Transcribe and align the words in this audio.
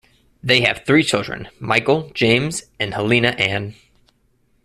They 0.41 0.61
have 0.61 0.81
three 0.83 1.03
children, 1.03 1.47
Michael, 1.59 2.09
James 2.15 2.63
and 2.79 2.93
Halina 2.93 3.39
Anne. 3.39 3.75